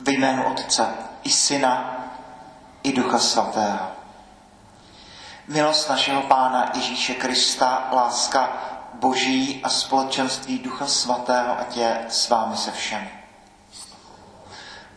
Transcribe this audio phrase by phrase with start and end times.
[0.00, 0.86] Ve jménu Otce
[1.22, 1.96] i Syna
[2.82, 3.88] i Ducha Svatého.
[5.48, 8.52] Milost našeho Pána Ježíše Krista, láska
[8.94, 13.10] Boží a společenství Ducha Svatého, ať je s vámi se všemi.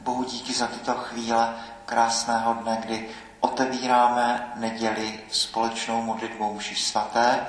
[0.02, 1.54] Bohu díky za tyto chvíle
[1.86, 3.10] krásného dne, kdy
[3.40, 7.48] otevíráme neděli společnou modlitbou mši svaté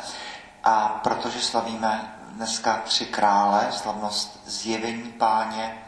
[0.65, 5.82] a protože slavíme dneska tři krále, slavnost zjevení páně,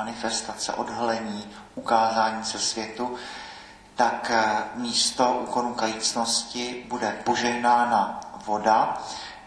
[0.00, 3.16] manifestace, odhalení, ukázání se světu,
[3.94, 9.02] tak eh, místo úkonu kajícnosti bude požehnána voda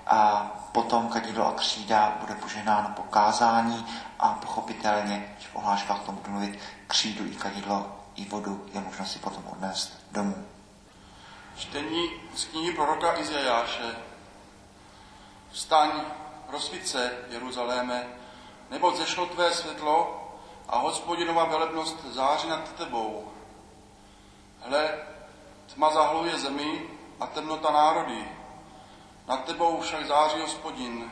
[0.07, 3.85] a potom kadidlo a křída bude požehnáno pokázání
[4.19, 9.19] a pochopitelně, v ohláškách tomu budu mluvit, křídu i kadidlo i vodu je možno si
[9.19, 10.45] potom odnést domů.
[11.57, 13.95] Čtení z knihy proroka Izajáše.
[15.51, 15.89] Vstaň,
[16.49, 18.07] rozsvít se, Jeruzaléme,
[18.71, 20.22] nebo zešlo tvé světlo
[20.69, 23.31] a hospodinova velebnost září nad tebou.
[24.59, 24.99] Hle,
[25.73, 28.31] tma zahluje zemi a temnota národy.
[29.27, 31.11] Nad tebou však září hospodin.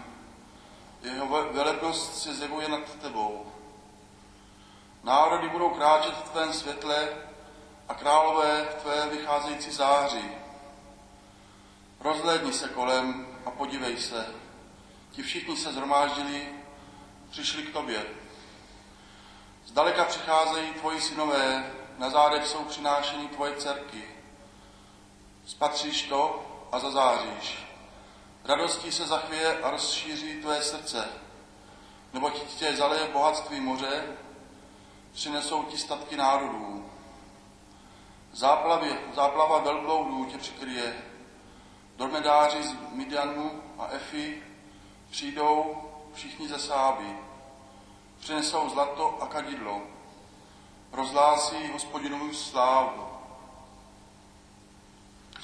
[1.02, 3.46] Jeho velebnost se zjevuje nad tebou.
[5.04, 7.10] Národy budou kráčet v tvém světle
[7.88, 10.32] a králové v tvé vycházející září.
[12.00, 14.36] Rozhlédni se kolem a podívej se.
[15.12, 16.48] Ti všichni se zhromáždili,
[17.30, 18.21] přišli k tobě.
[19.72, 24.04] Zdaleka přicházejí tvoji synové, na zádech jsou přinášení tvoje dcerky.
[25.46, 27.68] Spatříš to a zazáříš.
[28.44, 31.10] Radostí se zachvěje a rozšíří tvé srdce,
[32.14, 34.04] neboť tě zaleje bohatství moře,
[35.14, 36.90] přinesou ti statky národů.
[38.34, 40.96] Záplavě, záplava velbloudů tě přikryje.
[41.98, 44.44] Dormedáři z Midianu a Efy
[45.10, 45.76] přijdou
[46.14, 47.31] všichni ze Sáby.
[48.22, 49.82] Přinesou zlato a kadidlo.
[50.92, 53.08] Rozhlásí hospodinovu slávu.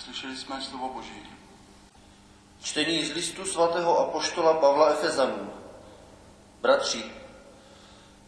[0.04, 1.30] Slyšeli jsme slovo Boží.
[2.62, 5.54] Čtení z listu svatého apoštola Pavla Efezanů.
[6.62, 7.04] Bratři,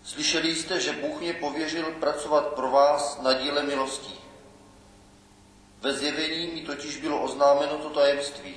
[0.04, 4.20] slyšeli jste, že Bůh mě pověřil pracovat pro vás na díle milostí.
[5.82, 8.56] Ve zjevení mi totiž bylo oznámeno to tajemství.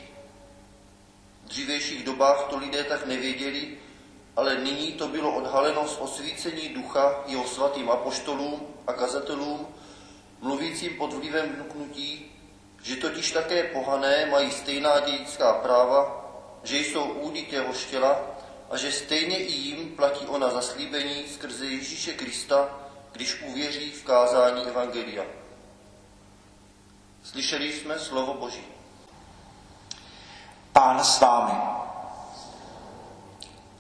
[1.45, 3.82] V dřívějších dobách to lidé tak nevěděli,
[4.37, 9.67] ale nyní to bylo odhaleno z osvícení ducha jeho svatým apoštolům a kazatelům,
[10.41, 12.33] mluvícím pod vlivem vnuknutí,
[12.83, 16.25] že totiž také pohané mají stejná dědická práva,
[16.63, 18.21] že jsou údy těho štěla
[18.71, 22.69] a že stejně i jim platí ona zaslíbení skrze Ježíše Krista,
[23.13, 25.25] když uvěří v kázání Evangelia.
[27.25, 28.65] Slyšeli jsme slovo Boží.
[30.73, 31.82] Pán s vámi.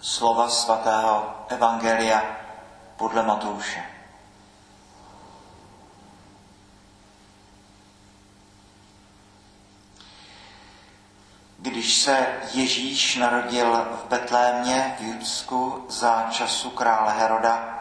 [0.02, 2.22] Slova svatého Evangelia
[2.96, 3.84] podle Matouše.
[11.58, 17.78] Když se Ježíš narodil v Betlémě v Judsku za času krále Heroda,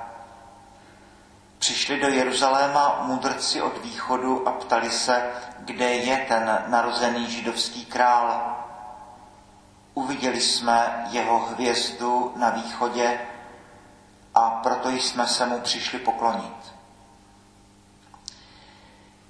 [1.60, 8.58] přišli do Jeruzaléma mudrci od východu a ptali se, kde je ten narozený židovský král.
[9.94, 13.20] Uviděli jsme jeho hvězdu na východě
[14.36, 16.74] a proto jsme se mu přišli poklonit.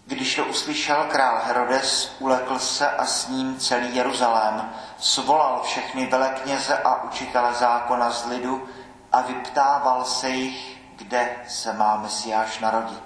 [0.06, 6.78] Když to uslyšel král Herodes, ulekl se a s ním celý Jeruzalém, svolal všechny velekněze
[6.78, 8.68] a učitele zákona z lidu
[9.12, 13.04] a vyptával se jich, kde se má Mesiáš narodit.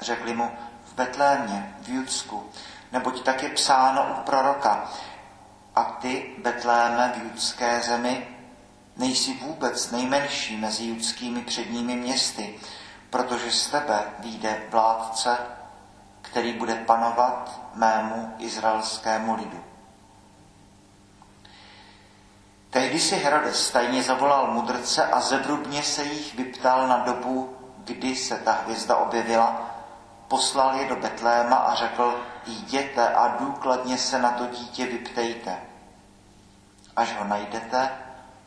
[0.00, 0.50] Řekli mu,
[0.84, 2.50] v Betlémě, v Judsku,
[2.92, 4.90] neboť tak je psáno u proroka,
[5.76, 8.28] a ty, Betléme v judské zemi,
[8.96, 12.58] nejsi vůbec nejmenší mezi judskými předními městy,
[13.10, 15.36] protože z tebe vyjde vládce,
[16.22, 19.64] který bude panovat mému izraelskému lidu.
[22.70, 28.36] Tehdy si Herodes tajně zavolal mudrce a zevrubně se jich vyptal na dobu, kdy se
[28.36, 29.75] ta hvězda objevila,
[30.28, 35.62] poslal je do Betléma a řekl, jděte a důkladně se na to dítě vyptejte.
[36.96, 37.90] Až ho najdete,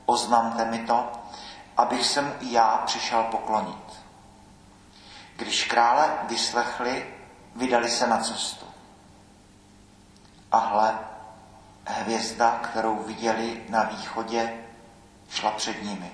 [0.05, 1.11] oznamte mi to,
[1.77, 3.99] abych se mu i já přišel poklonit.
[5.35, 7.13] Když krále vyslechli,
[7.55, 8.65] vydali se na cestu.
[10.51, 10.99] A hle,
[11.85, 14.63] hvězda, kterou viděli na východě,
[15.29, 16.11] šla před nimi,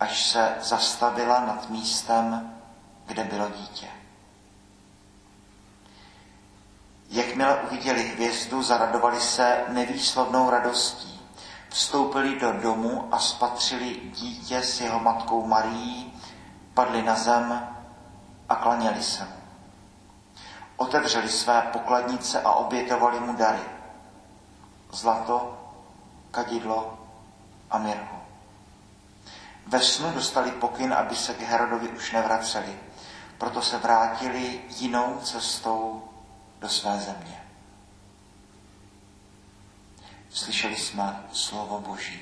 [0.00, 2.54] až se zastavila nad místem,
[3.06, 3.88] kde bylo dítě.
[7.14, 11.20] Jakmile uviděli hvězdu, zaradovali se nevýslovnou radostí.
[11.68, 16.20] Vstoupili do domu a spatřili dítě s jeho matkou Marií
[16.74, 17.68] padli na zem
[18.48, 19.28] a klaněli se.
[20.76, 23.64] Otevřeli své pokladnice a obětovali mu dary.
[24.92, 25.58] Zlato,
[26.30, 26.98] kadidlo
[27.70, 28.18] a mirhu.
[29.66, 32.78] Ve snu dostali pokyn, aby se k Herodovi už nevraceli,
[33.38, 36.02] proto se vrátili jinou cestou
[36.64, 37.44] do své země.
[40.30, 42.20] Slyšeli jsme slovo Boží.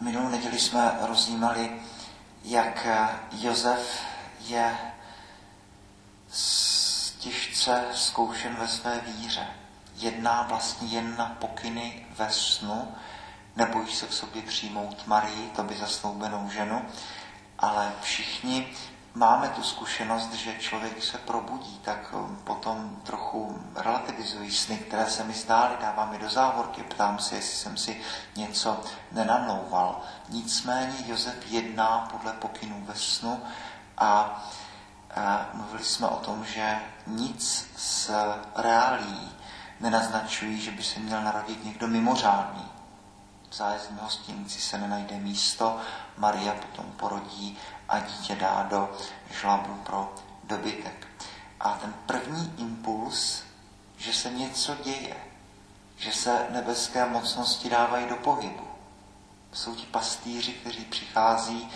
[0.00, 1.82] Minulou neděli jsme rozjímali,
[2.44, 2.86] jak
[3.32, 4.00] Josef
[4.40, 4.78] je
[7.66, 9.46] těžce zkoušen ve své víře.
[9.94, 12.94] Jedná vlastně jen na pokyny ve snu,
[13.56, 16.86] nebojí se k sobě přijmout Marii, to by zasnoubenou ženu,
[17.58, 18.72] ale všichni
[19.14, 25.24] máme tu zkušenost, že člověk se probudí, tak um, potom trochu relativizují sny, které se
[25.24, 28.00] mi zdály, dávám je do závorky, ptám se, jestli jsem si
[28.36, 28.80] něco
[29.12, 30.00] nenamlouval.
[30.28, 33.42] Nicméně Josef jedná podle pokynů ve snu
[33.98, 34.42] a,
[35.16, 38.10] a mluvili jsme o tom, že nic z
[38.56, 39.30] reálí
[39.80, 42.64] nenaznačují, že by se měl narodit někdo mimořádný.
[43.50, 45.80] V zájezdní hostinci se nenajde místo,
[46.16, 47.58] Maria potom porodí
[47.88, 48.96] a dítě dá do
[49.40, 50.14] žlabu pro
[50.44, 51.06] dobytek.
[51.60, 53.42] A ten první impuls,
[53.96, 55.16] že se něco děje,
[55.96, 58.68] že se nebeské mocnosti dávají do pohybu.
[59.52, 61.68] Jsou ti pastýři, kteří přichází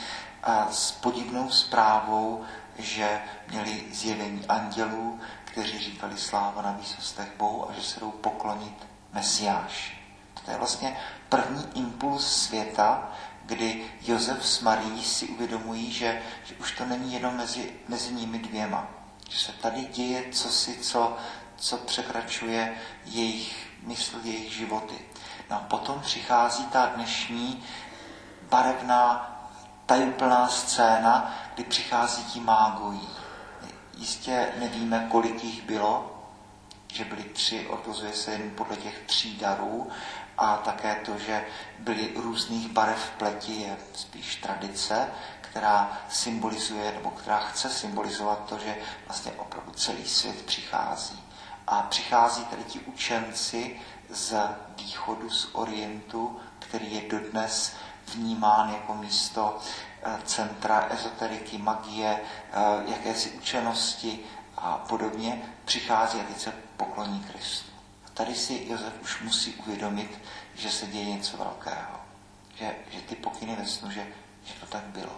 [0.70, 2.44] s podivnou zprávou,
[2.82, 8.86] že měli zjevení andělů, kteří říkali sláva na výsostech Bohu a že se jdou poklonit
[9.12, 10.00] Mesiáš.
[10.44, 10.96] To je vlastně
[11.28, 13.12] první impuls světa,
[13.44, 18.38] kdy Josef s Marí si uvědomují, že, že už to není jenom mezi, mezi nimi
[18.38, 18.86] dvěma.
[19.30, 21.16] Že se tady děje cosi, co,
[21.56, 22.74] co překračuje
[23.04, 24.94] jejich mysl, jejich životy.
[25.50, 27.64] No a potom přichází ta dnešní
[28.50, 29.29] barevná,
[29.90, 33.08] tajuplná scéna, kdy přichází ti mágojí.
[33.96, 36.22] Jistě nevíme, kolik jich bylo,
[36.92, 39.90] že byli tři, odvozuje se jen podle těch tří darů,
[40.38, 41.46] a také to, že
[41.78, 45.08] byly různých barev pleti, je spíš tradice,
[45.40, 48.76] která symbolizuje, nebo která chce symbolizovat to, že
[49.06, 51.22] vlastně opravdu celý svět přichází.
[51.66, 54.34] A přichází tady ti učenci z
[54.76, 57.76] východu, z orientu, který je dodnes
[58.14, 59.58] vnímán jako místo
[60.02, 64.20] eh, centra ezoteriky, magie, eh, jakési učenosti
[64.56, 67.70] a podobně, přichází a teď se pokloní Kristu.
[68.14, 70.18] Tady si Josef už musí uvědomit,
[70.54, 72.00] že se děje něco velkého.
[72.54, 74.06] Že, že ty pokyny ve snu, že,
[74.44, 75.12] že to tak bylo.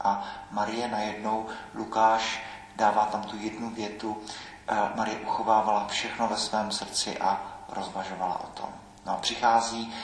[0.00, 2.42] A Marie najednou, Lukáš
[2.76, 4.22] dává tam tu jednu větu,
[4.68, 8.68] eh, Marie uchovávala všechno ve svém srdci a rozvažovala o tom.
[9.06, 9.94] No a přichází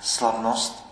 [0.00, 0.83] slavnost,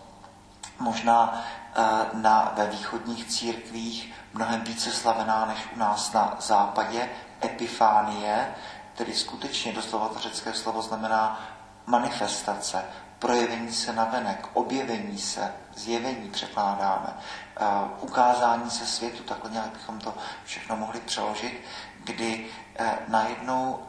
[0.82, 1.44] možná
[1.75, 1.82] eh,
[2.12, 7.08] na, ve východních církvích mnohem více slavená než u nás na západě,
[7.44, 8.55] Epifánie,
[8.94, 11.40] tedy skutečně doslova to řecké slovo znamená
[11.87, 12.84] manifestace,
[13.19, 17.08] projevení se na venek, objevení se, zjevení překládáme,
[17.61, 17.67] uh,
[18.00, 21.65] ukázání se světu, takhle nějak bychom to všechno mohli přeložit,
[22.05, 22.46] kdy
[22.81, 23.81] uh, najednou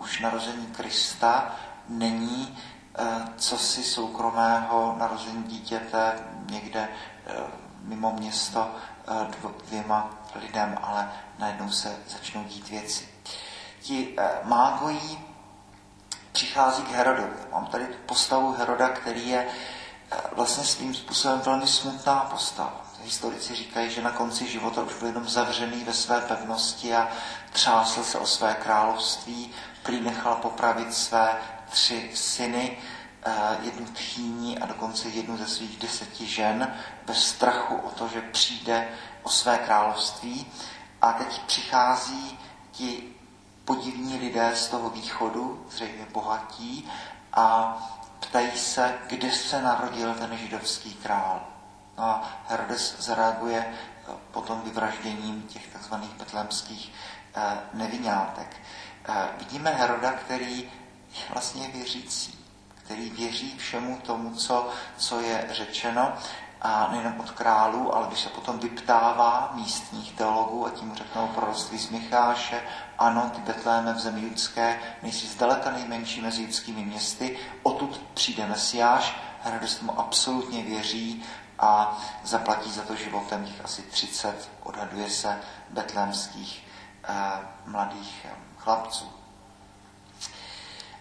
[0.00, 1.54] už narození Krista
[1.88, 2.58] není
[3.36, 6.12] cosi soukromého narození dítěte
[6.50, 6.88] někde
[7.82, 8.70] mimo město
[9.66, 13.08] dvěma lidem, ale najednou se začnou dít věci
[13.88, 15.18] ti eh, mágojí
[16.32, 17.36] přichází k Herodovi.
[17.52, 22.84] Mám tady postavu Heroda, který je eh, vlastně svým způsobem velmi smutná postava.
[23.02, 27.08] Historici říkají, že na konci života už byl jenom zavřený ve své pevnosti a
[27.52, 29.50] třásl se o své království,
[29.82, 31.36] prý nechal popravit své
[31.70, 32.97] tři syny, eh,
[33.62, 36.74] jednu tchýní a dokonce jednu ze svých deseti žen,
[37.06, 38.88] bez strachu o to, že přijde
[39.22, 40.46] o své království.
[41.02, 42.38] A teď přichází
[42.72, 43.02] ti
[43.64, 46.88] podivní lidé z toho východu, zřejmě bohatí,
[47.32, 47.76] a
[48.20, 51.40] ptají se, kde se narodil ten židovský král.
[51.98, 55.94] No a Herodes zareaguje eh, potom vyvražděním těch tzv.
[56.18, 56.92] betlemských
[57.34, 58.56] eh, nevinátek.
[59.08, 60.60] Eh, vidíme Heroda, který
[61.12, 62.37] je vlastně věřící,
[62.88, 66.12] který věří všemu tomu, co, co je řečeno
[66.62, 71.78] a nejen od králů, ale když se potom vyptává místních teologů a tím řeknou proroctví
[71.78, 72.62] z Micháše,
[72.98, 79.16] ano, ty Betléme v zemi judské nejsi zdaleka nejmenší mezi judskými městy, odtud přijde Mesiáš,
[79.42, 81.24] Herodes tomu absolutně věří
[81.58, 85.40] a zaplatí za to životem jich asi 30, odhaduje se,
[85.70, 86.66] betlémských
[87.04, 87.14] eh,
[87.66, 89.18] mladých eh, chlapců.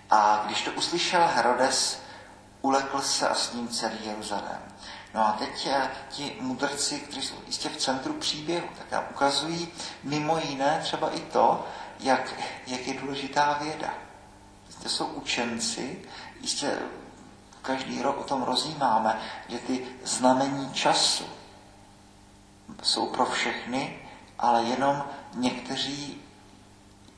[0.09, 2.01] A když to uslyšel Herodes,
[2.61, 4.61] ulekl se a s ním celý Jeruzalém.
[5.13, 9.67] No a teď eh, ti mudrci, kteří jsou jistě v centru příběhu, tak nám ukazují
[10.03, 11.65] mimo jiné třeba i to,
[11.99, 12.33] jak,
[12.67, 13.93] jak je důležitá věda.
[14.83, 16.01] To jsou učenci,
[16.41, 16.79] jistě
[17.61, 21.25] každý rok o tom rozjímáme, že ty znamení času
[22.83, 23.99] jsou pro všechny,
[24.39, 26.21] ale jenom někteří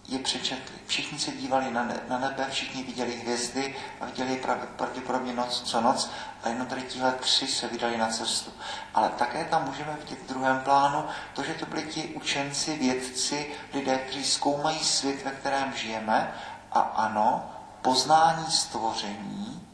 [0.10, 0.76] je přečetli.
[0.88, 4.42] Všichni se dívali na, na nebe, všichni viděli hvězdy a viděli
[4.76, 6.12] pravděpodobně noc co noc
[6.44, 8.52] a jenom tady tihle tři se vydali na cestu.
[8.94, 13.52] Ale také tam můžeme vidět v druhém plánu to, že to byli ti učenci, vědci,
[13.74, 16.34] lidé, kteří zkoumají svět, ve kterém žijeme
[16.72, 17.52] a ano,
[17.82, 19.70] poznání stvoření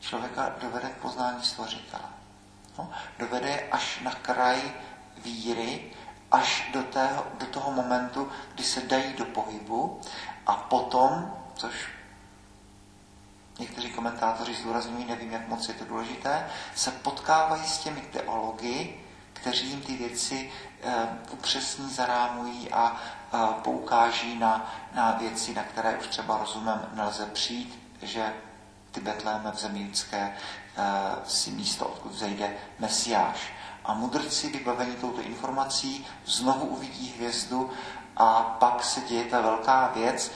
[0.00, 2.02] člověka dovede k poznání stvořitele.
[2.78, 4.72] No, dovede až na kraj
[5.24, 5.92] víry,
[6.30, 10.00] až do, tého, do toho momentu, kdy se dají do pohybu
[10.46, 11.88] a potom, což
[13.58, 18.94] někteří komentátoři zdůrazňují, nevím, jak moc je to důležité, se potkávají s těmi teology,
[19.32, 25.98] kteří jim ty věci e, upřesní, zarámují a e, poukáží na, na věci, na které
[25.98, 28.32] už třeba rozumem nelze přijít, že
[28.90, 30.34] ty Betléme v zemi judské e,
[31.26, 33.52] si místo, odkud zejde Mesiáš.
[33.84, 37.70] A mudrci vybavení touto informací znovu uvidí hvězdu
[38.16, 40.32] a pak se děje ta velká věc,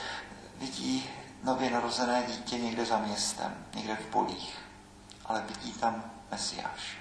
[0.57, 1.09] vidí
[1.43, 4.57] nově narozené dítě někde za městem, někde v polích,
[5.25, 6.97] ale vidí tam Mesiáš.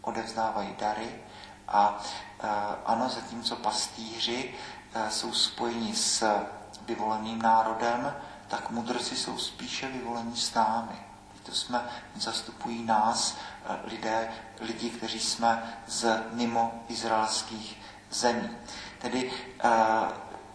[0.00, 1.14] Odevzdávají dary
[1.68, 2.00] a
[2.40, 2.48] e,
[2.84, 4.54] ano, zatímco pastýři
[4.94, 6.42] e, jsou spojeni s
[6.86, 8.14] vyvoleným národem,
[8.48, 10.98] tak mudrci jsou spíše vyvolení s námi.
[11.48, 11.80] To jsme,
[12.14, 14.28] zastupují nás, eh, lidé,
[14.60, 18.50] lidi, kteří jsme z mimo izraelských zemí.
[18.98, 19.30] Tedy
[19.64, 19.70] uh,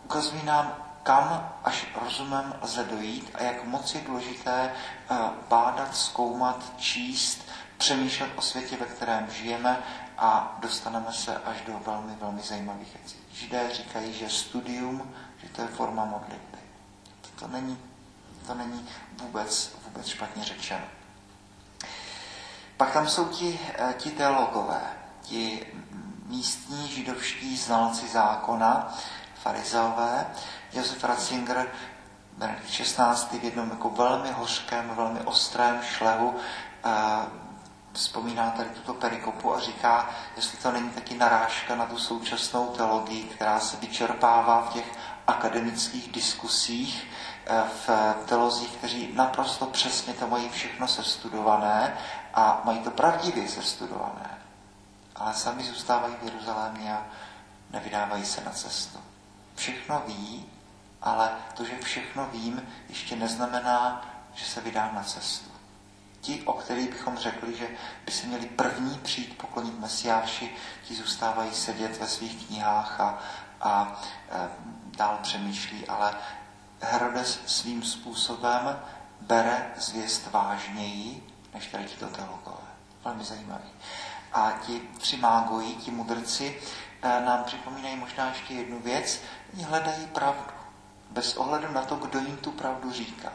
[0.05, 4.73] ukazují nám, kam až rozumem lze dojít a jak moc je důležité
[5.11, 5.17] uh,
[5.49, 7.41] bádat, zkoumat, číst,
[7.77, 9.83] přemýšlet o světě, ve kterém žijeme
[10.17, 13.17] a dostaneme se až do velmi, velmi zajímavých věcí.
[13.33, 16.57] Židé říkají, že studium, že to je forma modlitby.
[17.39, 17.77] To není,
[18.47, 18.89] to není
[19.21, 20.85] vůbec špatně řečeno.
[22.77, 24.81] Pak tam jsou ti, eh, ti teologové,
[25.21, 25.65] ti
[26.25, 28.97] místní židovští znalci zákona,
[29.43, 30.27] farizeové.
[30.73, 31.71] Josef Ratzinger,
[32.37, 33.39] Benedikt XVI.
[33.39, 36.35] v jednom jako velmi hořkém, velmi ostrém šlehu
[36.85, 37.43] eh,
[37.93, 43.23] vzpomíná tady tuto perikopu a říká, jestli to není taky narážka na tu současnou teologii,
[43.23, 44.85] která se vyčerpává v těch
[45.27, 47.07] akademických diskusích,
[47.87, 47.89] v
[48.25, 51.97] telozích, kteří naprosto přesně to mají všechno sestudované
[52.33, 54.37] a mají to pravdivě sestudované.
[55.15, 57.05] Ale sami zůstávají v Jeruzalémě a
[57.71, 58.99] nevydávají se na cestu.
[59.55, 60.45] Všechno ví,
[61.01, 65.49] ale to, že všechno vím, ještě neznamená, že se vydám na cestu.
[66.21, 67.67] Ti, o kterých bychom řekli, že
[68.05, 73.19] by se měli první přijít poklonit Mesiáši, ti zůstávají sedět ve svých knihách a,
[73.61, 74.49] a e,
[74.97, 76.15] dál přemýšlí, ale
[76.91, 78.79] Herodes svým způsobem
[79.21, 82.67] bere zvěst vážněji, než tady tito teologové.
[83.05, 83.69] Velmi zajímavý.
[84.33, 86.61] A ti tři mágoji, ti mudrci,
[87.01, 89.21] eh, nám připomínají možná ještě jednu věc.
[89.53, 90.53] Oni hledají pravdu.
[91.11, 93.31] Bez ohledu na to, kdo jim tu pravdu říká.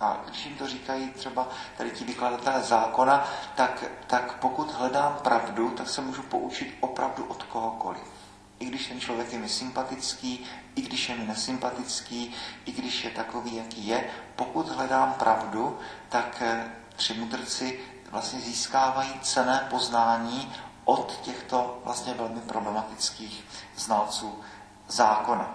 [0.00, 5.70] A když jim to říkají třeba tady ti vykladatelé zákona, tak, tak pokud hledám pravdu,
[5.70, 8.21] tak se můžu poučit opravdu od kohokoliv
[8.62, 13.10] i když ten člověk je mi sympatický, i když je mi nesympatický, i když je
[13.10, 15.78] takový, jaký je, pokud hledám pravdu,
[16.08, 20.52] tak eh, tři mudrci vlastně získávají cené poznání
[20.84, 23.44] od těchto vlastně velmi problematických
[23.76, 24.40] znalců
[24.88, 25.54] zákona.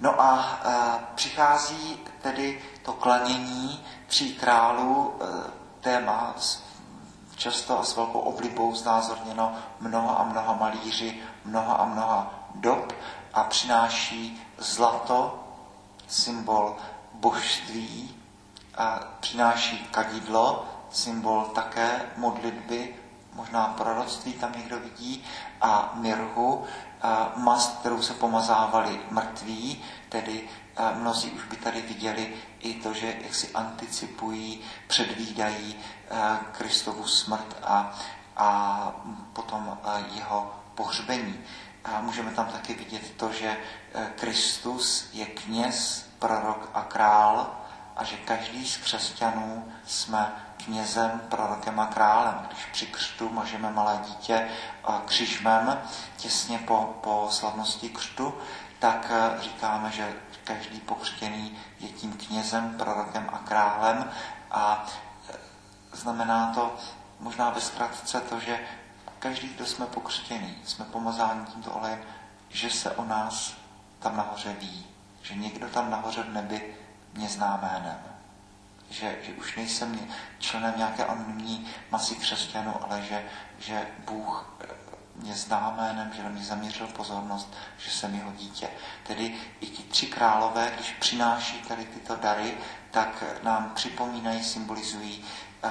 [0.00, 5.26] No a e, přichází tedy to klanění tří králů, e,
[5.80, 6.34] téma
[7.42, 12.92] často a s velkou oblibou znázorněno mnoha a mnoha malíři, mnoha a mnoha dob
[13.34, 15.44] a přináší zlato,
[16.08, 16.76] symbol
[17.12, 18.14] božství,
[18.78, 22.94] a přináší kadidlo, symbol také modlitby,
[23.34, 25.24] možná proroctví tam někdo vidí,
[25.60, 26.64] a mirhu,
[27.02, 30.48] a mast, kterou se pomazávali mrtví, tedy
[30.94, 35.76] mnozí už by tady viděli i to, že jak si anticipují, předvídají
[36.52, 37.98] Kristovu smrt a,
[38.36, 38.92] a
[39.32, 39.78] potom
[40.14, 41.40] jeho pohřbení.
[41.84, 43.56] A můžeme tam taky vidět to, že
[44.16, 47.50] Kristus je kněz, prorok a král
[47.96, 50.32] a že každý z křesťanů jsme
[50.64, 52.46] knězem, prorokem a králem.
[52.46, 54.48] Když při křtu mažeme malé dítě
[55.04, 55.78] křižmem
[56.16, 58.34] těsně po, po slavnosti křtu,
[58.78, 60.14] tak eh, říkáme, že
[60.44, 64.10] každý pokřtěný je tím knězem, prorokem a králem
[64.50, 64.86] a
[65.30, 65.36] eh,
[65.92, 66.76] znamená to
[67.20, 68.60] možná ve zkratce to, že
[69.18, 72.02] každý, kdo jsme pokřtěný, jsme pomazáni tímto olejem,
[72.48, 73.54] že se o nás
[73.98, 74.86] tam nahoře ví,
[75.22, 76.76] že někdo tam nahoře v nebi
[77.14, 77.98] mě zná jménem.
[78.90, 80.08] Že, že už nejsem
[80.38, 83.24] členem nějaké anonymní masy křesťanů, ale že,
[83.58, 84.81] že Bůh eh,
[85.16, 88.68] mě zná jménem, že mě zaměřil pozornost, že jsem jeho dítě.
[89.06, 92.58] Tedy i ti tři králové, když přináší tady tyto dary,
[92.90, 95.24] tak nám připomínají, symbolizují
[95.64, 95.70] uh,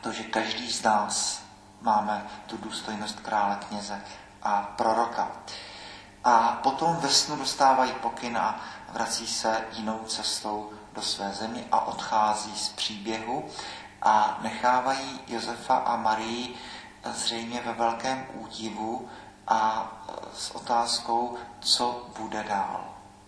[0.00, 1.42] to, že každý z nás
[1.80, 4.02] máme tu důstojnost krále, kněze
[4.42, 5.30] a proroka.
[6.24, 8.60] A potom ve snu dostávají pokyn a
[8.92, 13.48] vrací se jinou cestou do své země a odchází z příběhu
[14.02, 16.54] a nechávají Josefa a Marii
[17.04, 19.08] zřejmě ve velkém údivu
[19.48, 19.92] a
[20.34, 22.84] s otázkou, co bude dál.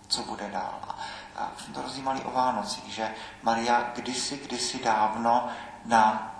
[0.08, 0.78] Co bude dál.
[1.36, 5.48] A jsme to rozjímali o Vánocích, že Maria kdysi, kdysi dávno
[5.84, 6.34] na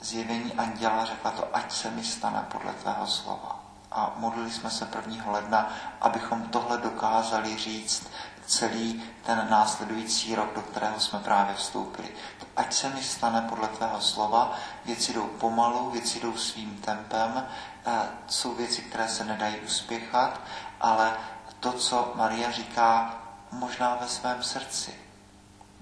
[0.00, 3.55] zjevení anděla řekla to, ať se mi stane podle tvého slova.
[3.96, 5.30] A modlili jsme se 1.
[5.30, 5.68] ledna,
[6.00, 8.08] abychom tohle dokázali říct
[8.46, 12.08] celý ten následující rok, do kterého jsme právě vstoupili.
[12.56, 14.52] Ať se mi stane podle tvého slova,
[14.84, 17.46] věci jdou pomalu, věci jdou svým tempem,
[17.86, 17.92] eh,
[18.26, 20.40] jsou věci, které se nedají uspěchat,
[20.80, 21.12] ale
[21.60, 23.14] to, co Maria říká
[23.52, 24.94] možná ve svém srdci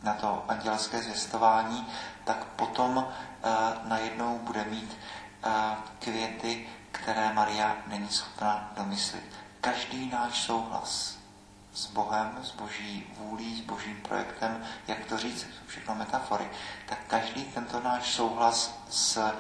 [0.02, 1.88] na to andělské zvěstování,
[2.25, 3.50] tak potom eh,
[3.85, 4.99] najednou bude mít
[5.44, 5.50] eh,
[5.99, 9.24] květy, které Maria není schopna domyslit.
[9.60, 11.18] Každý náš souhlas
[11.72, 16.50] s Bohem, s boží vůlí, s božím projektem, jak to říct, jsou všechno metafory,
[16.86, 19.32] tak každý tento náš souhlas s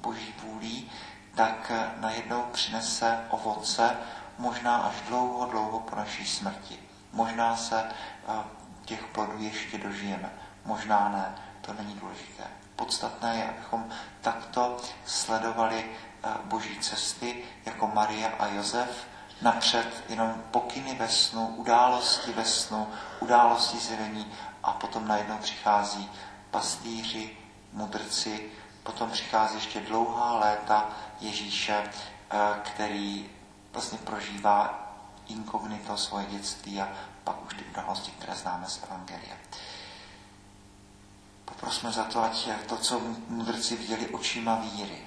[0.00, 0.90] boží vůlí,
[1.34, 3.96] tak najednou přinese ovoce,
[4.38, 6.78] možná až dlouho, dlouho po naší smrti.
[7.12, 8.32] Možná se eh,
[8.84, 10.30] těch plodů ještě dožijeme,
[10.64, 12.44] možná ne, to není důležité.
[12.76, 13.88] Podstatné je, abychom
[14.20, 15.84] takto sledovali
[16.44, 19.06] boží cesty jako Maria a Josef,
[19.42, 22.88] napřed jenom pokyny ve snu, události ve snu,
[23.20, 26.10] události zjevení a potom najednou přichází
[26.50, 27.36] pastýři,
[27.72, 28.50] mudrci,
[28.82, 30.88] potom přichází ještě dlouhá léta
[31.20, 31.84] Ježíše,
[32.30, 33.30] eh, který
[33.72, 34.86] vlastně prožívá
[35.28, 36.88] inkognito svoje dětství a
[37.24, 39.36] pak už ty události, které známe z Evangelia.
[41.44, 45.05] Poprosme za to, ať to, co mudrci viděli očima víry,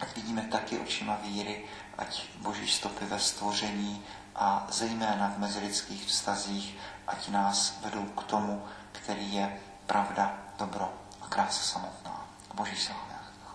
[0.00, 1.64] ať vidíme taky očima víry,
[1.98, 4.02] ať boží stopy ve stvoření
[4.36, 11.26] a zejména v mezilidských vztazích, ať nás vedou k tomu, který je pravda, dobro a
[11.28, 12.28] krása samotná.
[12.54, 12.92] Boží se